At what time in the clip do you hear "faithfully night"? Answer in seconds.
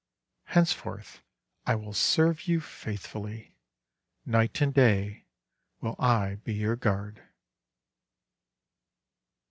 2.59-4.59